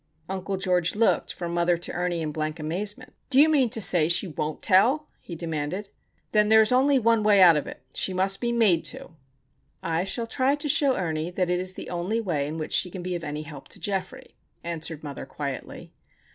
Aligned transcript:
Uncle 0.27 0.57
George 0.57 0.95
looked 0.95 1.31
from 1.31 1.53
mother 1.53 1.77
to 1.77 1.91
Ernie 1.91 2.23
in 2.23 2.31
blank 2.31 2.59
amazement. 2.59 3.13
"Do 3.29 3.39
you 3.39 3.47
mean 3.47 3.69
to 3.69 3.79
say 3.79 4.07
she 4.07 4.25
won't 4.29 4.63
tell?" 4.63 5.05
he 5.19 5.35
demanded. 5.35 5.89
"Then 6.31 6.47
there 6.47 6.61
is 6.61 6.71
only 6.71 6.97
one 6.97 7.21
way 7.21 7.39
out 7.39 7.55
of 7.55 7.67
it. 7.67 7.83
She 7.93 8.11
must 8.11 8.41
be 8.41 8.51
made 8.51 8.83
to." 8.85 9.11
"I 9.83 10.03
shall 10.03 10.25
try 10.25 10.55
to 10.55 10.67
show 10.67 10.95
Ernie 10.97 11.29
that 11.29 11.51
it 11.51 11.59
is 11.59 11.75
the 11.75 11.91
only 11.91 12.19
way 12.19 12.47
in 12.47 12.57
which 12.57 12.73
she 12.73 12.89
can 12.89 13.03
be 13.03 13.13
of 13.13 13.23
any 13.23 13.43
help 13.43 13.67
to 13.67 13.79
Geoffrey," 13.79 14.33
answered 14.63 15.03
mother, 15.03 15.27
quietly. 15.27 15.93